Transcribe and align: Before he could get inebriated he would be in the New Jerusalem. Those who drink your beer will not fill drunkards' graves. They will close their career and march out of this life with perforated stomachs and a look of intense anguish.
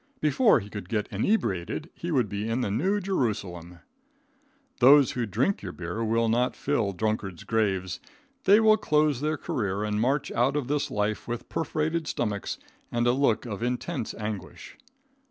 Before 0.19 0.59
he 0.59 0.67
could 0.67 0.89
get 0.89 1.07
inebriated 1.11 1.91
he 1.93 2.09
would 2.09 2.27
be 2.27 2.49
in 2.49 2.61
the 2.61 2.71
New 2.71 2.99
Jerusalem. 2.99 3.81
Those 4.79 5.11
who 5.11 5.27
drink 5.27 5.61
your 5.61 5.73
beer 5.73 6.03
will 6.03 6.27
not 6.27 6.55
fill 6.55 6.91
drunkards' 6.91 7.43
graves. 7.43 7.99
They 8.45 8.59
will 8.59 8.77
close 8.77 9.21
their 9.21 9.37
career 9.37 9.83
and 9.83 10.01
march 10.01 10.31
out 10.31 10.55
of 10.55 10.67
this 10.67 10.89
life 10.89 11.27
with 11.27 11.49
perforated 11.49 12.07
stomachs 12.07 12.57
and 12.91 13.05
a 13.05 13.11
look 13.11 13.45
of 13.45 13.61
intense 13.61 14.15
anguish. 14.15 14.75